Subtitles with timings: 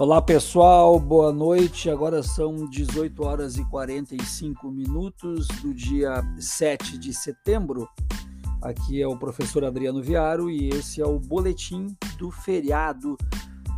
[0.00, 1.90] Olá pessoal, boa noite.
[1.90, 7.86] Agora são 18 horas e 45 minutos do dia 7 de setembro.
[8.62, 13.14] Aqui é o professor Adriano Viaro e esse é o boletim do feriado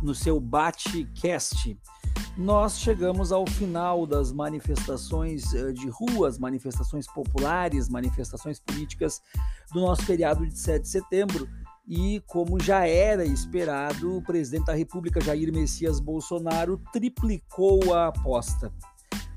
[0.01, 1.77] no seu Batcast.
[2.37, 9.21] Nós chegamos ao final das manifestações eh, de ruas, manifestações populares, manifestações políticas
[9.73, 11.49] do nosso feriado de 7 de setembro
[11.87, 18.71] e, como já era esperado, o presidente da República, Jair Messias Bolsonaro, triplicou a aposta.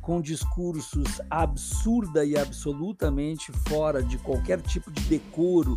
[0.01, 5.77] Com discursos absurda e absolutamente fora de qualquer tipo de decoro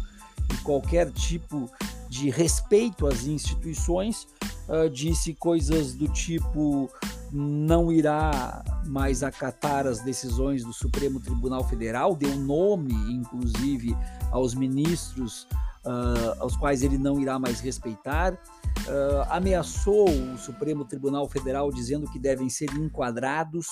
[0.53, 1.69] e qualquer tipo
[2.07, 4.27] de respeito às instituições,
[4.67, 6.89] uh, disse coisas do tipo
[7.31, 13.95] não irá mais acatar as decisões do Supremo Tribunal Federal, deu nome, inclusive,
[14.31, 15.47] aos ministros
[15.85, 18.33] uh, aos quais ele não irá mais respeitar.
[18.33, 23.67] Uh, ameaçou o Supremo Tribunal Federal dizendo que devem ser enquadrados.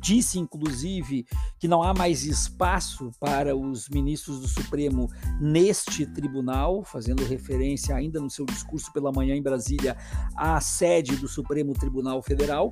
[0.00, 1.26] Disse, inclusive,
[1.58, 5.10] que não há mais espaço para os ministros do Supremo
[5.40, 9.96] neste tribunal, fazendo referência ainda no seu discurso pela manhã em Brasília
[10.36, 12.70] à sede do Supremo Tribunal Federal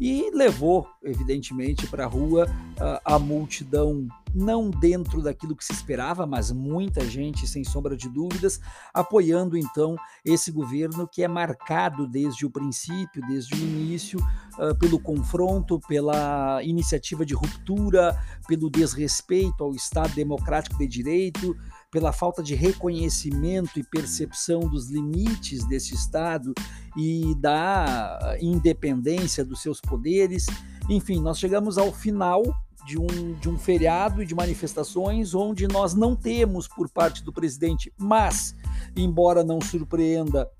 [0.00, 2.46] e levou, evidentemente, para a rua
[2.78, 8.08] a, a multidão não dentro daquilo que se esperava, mas muita gente, sem sombra de
[8.08, 8.60] dúvidas,
[8.92, 14.18] apoiando então esse governo que é marcado desde o princípio, desde o início,
[14.58, 21.56] uh, pelo confronto, pela iniciativa de ruptura, pelo desrespeito ao Estado democrático de direito,
[21.94, 26.52] pela falta de reconhecimento e percepção dos limites desse Estado
[26.96, 30.46] e da independência dos seus poderes.
[30.90, 32.42] Enfim, nós chegamos ao final
[32.84, 37.32] de um, de um feriado e de manifestações onde nós não temos por parte do
[37.32, 38.56] presidente, mas,
[38.96, 40.50] embora não surpreenda,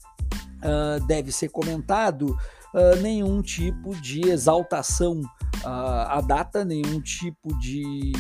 [0.63, 2.27] uh, deve ser comentado,
[2.73, 8.13] uh, nenhum tipo de exaltação uh, à data, nenhum tipo de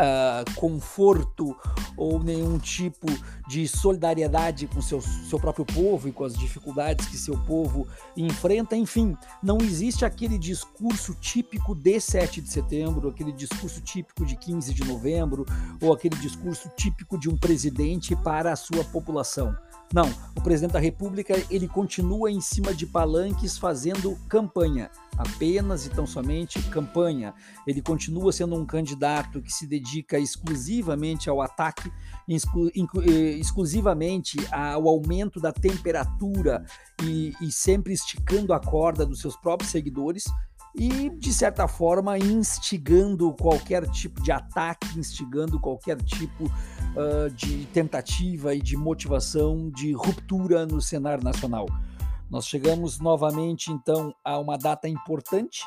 [0.00, 1.56] uh, conforto
[1.96, 3.06] ou nenhum tipo
[3.46, 7.86] de solidariedade com seu, seu próprio povo e com as dificuldades que seu povo
[8.16, 8.76] enfrenta.
[8.76, 14.74] Enfim, não existe aquele discurso típico de 7 de setembro, aquele discurso típico de 15
[14.74, 15.46] de novembro,
[15.80, 19.56] ou aquele discurso típico de um presidente para a sua população.
[19.92, 25.90] Não, o presidente da República ele continua em cima de palanques fazendo campanha, apenas e
[25.90, 27.32] tão somente campanha.
[27.66, 31.88] Ele continua sendo um candidato que se dedica exclusivamente ao ataque,
[32.28, 36.64] eh, exclusivamente ao aumento da temperatura
[37.02, 40.24] e, e sempre esticando a corda dos seus próprios seguidores
[40.78, 48.54] e, de certa forma, instigando qualquer tipo de ataque, instigando qualquer tipo uh, de tentativa
[48.54, 51.66] e de motivação de ruptura no cenário nacional.
[52.30, 55.64] Nós chegamos novamente, então, a uma data importante,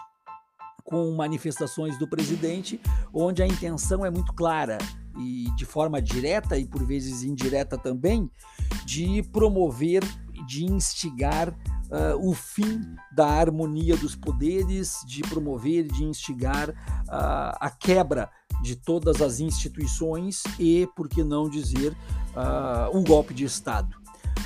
[0.83, 2.79] com manifestações do presidente,
[3.13, 4.77] onde a intenção é muito clara
[5.19, 8.29] e de forma direta e por vezes indireta também,
[8.85, 10.03] de promover,
[10.47, 12.81] de instigar uh, o fim
[13.11, 18.29] da harmonia dos poderes, de promover, de instigar uh, a quebra
[18.61, 23.97] de todas as instituições e, por que não dizer, uh, um golpe de Estado.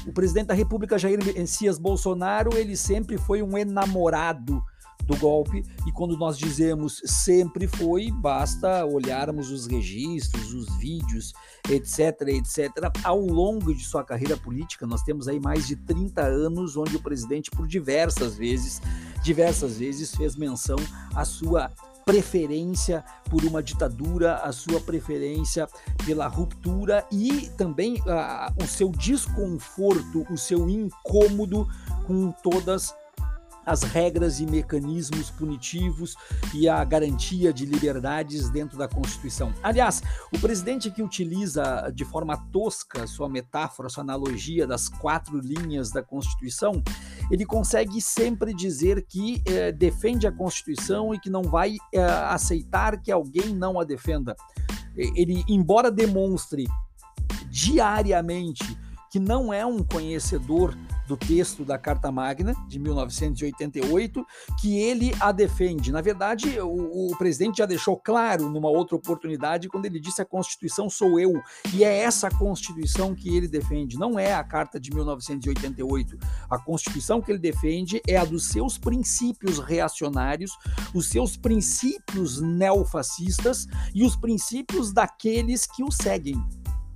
[0.08, 4.62] O presidente da República, Jair Messias Bolsonaro, ele sempre foi um enamorado
[5.06, 11.34] do golpe, e quando nós dizemos sempre foi, basta olharmos os registros, os vídeos,
[11.70, 12.70] etc, etc.
[13.04, 17.02] Ao longo de sua carreira política, nós temos aí mais de 30 anos onde o
[17.02, 18.82] presidente por diversas vezes,
[19.22, 20.78] diversas vezes fez menção
[21.16, 21.70] à sua
[22.06, 25.68] preferência por uma ditadura, a sua preferência
[26.06, 31.68] pela ruptura e também uh, o seu desconforto, o seu incômodo
[32.06, 32.94] com todas
[33.66, 36.16] as regras e mecanismos punitivos
[36.54, 39.54] e a garantia de liberdades dentro da Constituição.
[39.62, 40.02] Aliás,
[40.34, 46.04] o presidente que utiliza de forma tosca sua metáfora, sua analogia das quatro linhas da
[46.04, 46.84] Constituição,
[47.32, 53.02] ele consegue sempre dizer que eh, defende a Constituição e que não vai eh, aceitar
[53.02, 54.36] que alguém não a defenda.
[54.96, 56.68] Ele, embora demonstre
[57.50, 58.78] diariamente
[59.12, 60.76] que não é um conhecedor
[61.08, 64.26] do texto da Carta Magna de 1988,
[64.60, 65.92] que ele a defende.
[65.92, 70.26] Na verdade, o, o, presidente já deixou claro numa outra oportunidade quando ele disse a
[70.26, 71.42] Constituição sou eu,
[71.74, 76.18] e é essa Constituição que ele defende, não é a Carta de 1988.
[76.50, 80.52] A Constituição que ele defende é a dos seus princípios reacionários,
[80.94, 86.42] os seus princípios neofascistas e os princípios daqueles que o seguem,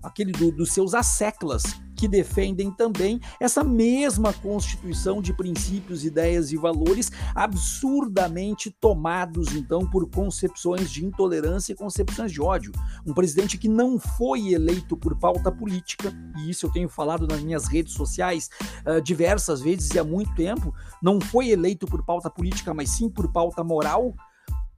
[0.01, 1.63] aquele do, dos seus asseclas
[1.97, 10.07] que defendem também essa mesma constituição de princípios, ideias e valores absurdamente tomados então por
[10.09, 12.71] concepções de intolerância e concepções de ódio.
[13.05, 17.41] Um presidente que não foi eleito por pauta política, e isso eu tenho falado nas
[17.41, 18.49] minhas redes sociais
[18.85, 23.09] uh, diversas vezes e há muito tempo, não foi eleito por pauta política, mas sim
[23.09, 24.13] por pauta moral,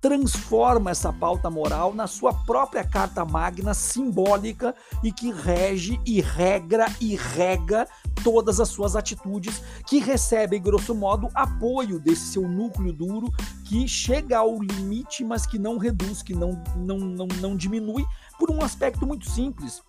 [0.02, 4.74] transforma essa pauta moral na sua própria carta magna simbólica
[5.04, 7.88] e que rege e regra e rega
[8.24, 13.32] todas as suas atitudes, que recebe, grosso modo, apoio desse seu núcleo duro
[13.66, 18.06] que chega ao limite, mas que não reduz, que não, não, não, não diminui,
[18.38, 19.84] por um aspecto muito simples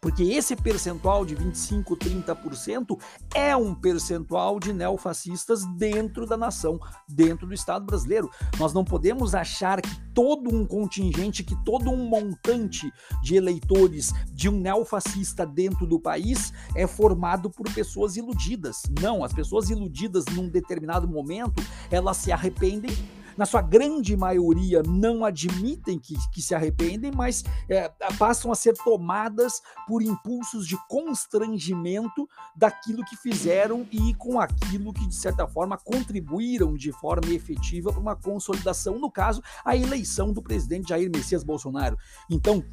[0.00, 2.98] porque esse percentual de 25, 30%
[3.34, 6.78] é um percentual de neofascistas dentro da nação,
[7.08, 8.30] dentro do Estado brasileiro.
[8.58, 12.92] Nós não podemos achar que todo um contingente, que todo um montante
[13.22, 18.82] de eleitores de um neofascista dentro do país é formado por pessoas iludidas.
[19.00, 22.90] Não, as pessoas iludidas num determinado momento, elas se arrependem
[23.38, 27.88] na sua grande maioria, não admitem que, que se arrependem, mas é,
[28.18, 35.06] passam a ser tomadas por impulsos de constrangimento daquilo que fizeram e com aquilo que,
[35.06, 40.42] de certa forma, contribuíram de forma efetiva para uma consolidação, no caso, a eleição do
[40.42, 41.96] presidente Jair Messias Bolsonaro.
[42.28, 42.64] Então,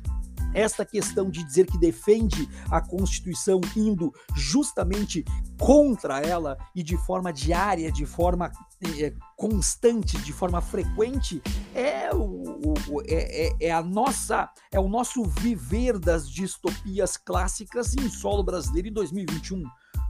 [0.55, 5.23] esta questão de dizer que defende a Constituição indo justamente
[5.59, 8.51] contra ela e de forma diária, de forma
[8.99, 11.41] é, constante, de forma frequente,
[11.73, 17.95] é, o, o é, é, é, a nossa, é o nosso viver das distopias clássicas
[17.95, 19.63] em solo brasileiro em 2021.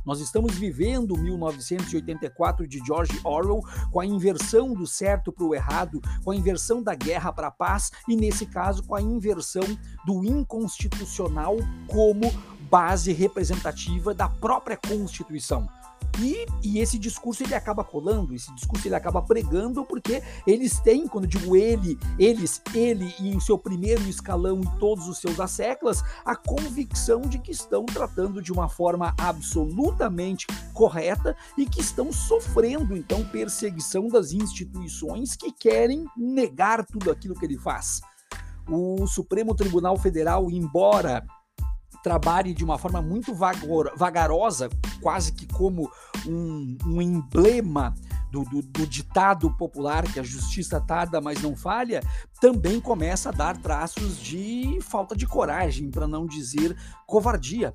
[0.06, 3.62] Nós estamos vivendo 1984 de George Orwell
[3.92, 7.52] com a inversão do certo para o errado, com a inversão da guerra para a
[7.52, 9.66] paz e, nesse caso, com a inversão
[10.06, 11.56] do inconstitucional
[11.88, 12.32] como
[12.70, 15.68] base representativa da própria Constituição.
[16.20, 21.08] E, e, esse discurso ele acaba colando, esse discurso ele acaba pregando, porque eles têm,
[21.08, 26.04] quando digo ele, eles, ele e em seu primeiro escalão e todos os seus asseclas,
[26.24, 32.96] a convicção de que estão tratando de uma forma absolutamente correta e que estão sofrendo
[32.96, 38.02] então perseguição das instituições que querem negar tudo aquilo que ele faz.
[38.68, 41.26] O Supremo Tribunal Federal, embora
[42.06, 44.70] trabalhe de uma forma muito vagarosa,
[45.02, 45.92] quase que como
[46.28, 47.96] um, um emblema
[48.32, 52.04] do, do, do, ditado popular que a justiça tarda, mas não falha,
[52.40, 57.74] também começa a dar traços de falta de coragem, para não dizer covardia.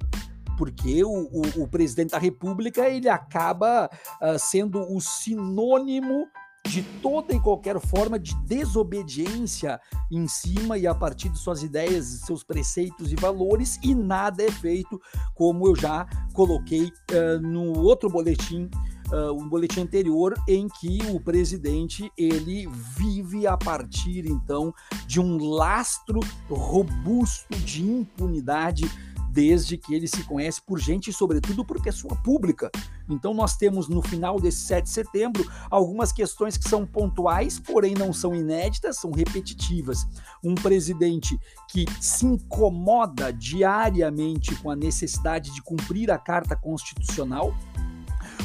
[0.57, 3.91] Porque o, o, o, presidente da República ele acaba
[4.23, 6.29] uh, sendo o sinônimo
[6.67, 9.81] de toda e qualquer forma de desobediência
[10.11, 14.51] em cima e a partir de suas ideias, seus preceitos e valores, e nada é
[14.51, 15.01] feito,
[15.35, 18.71] como eu já coloquei uh, no outro boletim
[19.13, 24.73] uh, um boletim anterior em que o presidente ele vive a partir então
[25.07, 28.85] de um lastro robusto de impunidade
[29.33, 32.71] desde que ele se conhece por gente sobretudo, por pessoa pública.
[33.13, 37.95] Então, nós temos no final desse 7 de setembro algumas questões que são pontuais, porém
[37.95, 40.07] não são inéditas, são repetitivas.
[40.43, 47.55] Um presidente que se incomoda diariamente com a necessidade de cumprir a Carta Constitucional,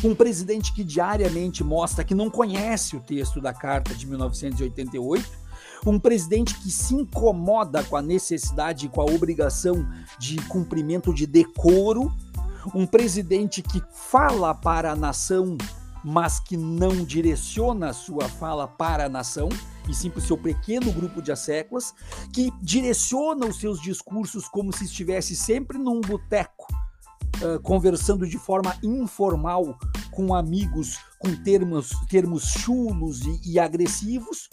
[0.04, 5.46] um presidente que diariamente mostra que não conhece o texto da Carta de 1988
[5.86, 11.26] um presidente que se incomoda com a necessidade e com a obrigação de cumprimento de
[11.28, 12.12] decoro,
[12.74, 15.58] um presidente que fala para a nação,
[16.04, 19.50] mas que não direciona a sua fala para a nação,
[19.90, 21.94] e sim para o seu pequeno grupo de asseclas,
[22.34, 26.68] que direciona os seus discursos como se estivesse sempre num boteco,
[27.42, 29.78] uh, conversando de forma informal
[30.12, 34.50] com amigos, com termos, termos chulos e, e agressivos,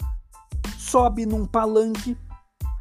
[0.77, 2.17] sobe num palanque,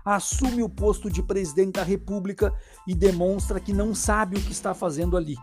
[0.04, 2.52] assume o posto de presidente da República
[2.86, 5.36] e demonstra que não sabe o que está fazendo ali.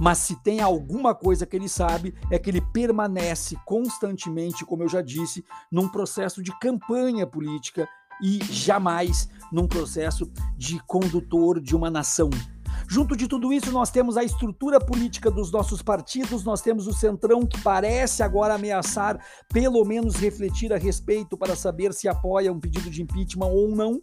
[0.00, 4.88] Mas se tem alguma coisa que ele sabe, é que ele permanece constantemente, como eu
[4.88, 7.88] já disse, num processo de campanha política
[8.22, 12.30] e jamais num processo de condutor de uma nação.
[12.88, 16.92] Junto de tudo isso, nós temos a estrutura política dos nossos partidos, nós temos o
[16.92, 19.18] Centrão que parece agora ameaçar,
[19.52, 24.00] pelo menos refletir a respeito para saber se apoia um pedido de impeachment ou não.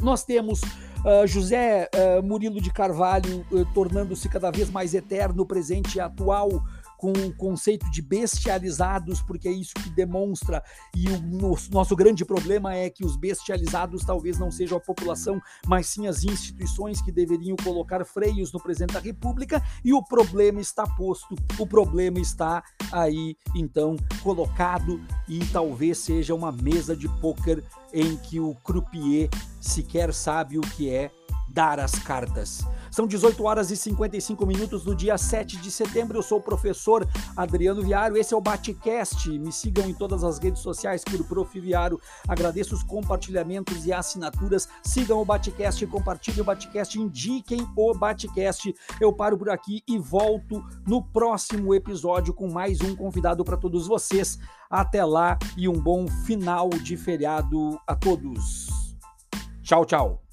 [0.00, 5.96] Nós temos uh, José uh, Murilo de Carvalho uh, tornando-se cada vez mais eterno, presente
[5.96, 6.48] e atual
[7.00, 10.62] com o conceito de bestializados, porque é isso que demonstra,
[10.94, 11.18] e o
[11.72, 16.24] nosso grande problema é que os bestializados talvez não sejam a população, mas sim as
[16.24, 21.66] instituições que deveriam colocar freios no presidente da República, e o problema está posto, o
[21.66, 27.64] problema está aí, então, colocado, e talvez seja uma mesa de pôquer
[27.94, 31.10] em que o croupier sequer sabe o que é
[31.48, 32.62] dar as cartas.
[32.90, 36.18] São 18 horas e 55 minutos do dia 7 de setembro.
[36.18, 37.06] Eu sou o professor
[37.36, 38.16] Adriano Viário.
[38.16, 39.30] Esse é o Batcast.
[39.38, 41.60] Me sigam em todas as redes sociais por Prof.
[41.60, 42.00] Viário.
[42.26, 44.68] Agradeço os compartilhamentos e assinaturas.
[44.82, 48.74] Sigam o Batcast, compartilhem o Batcast, indiquem o Batcast.
[49.00, 53.86] Eu paro por aqui e volto no próximo episódio com mais um convidado para todos
[53.86, 54.38] vocês.
[54.68, 58.68] Até lá e um bom final de feriado a todos.
[59.62, 60.29] Tchau, tchau.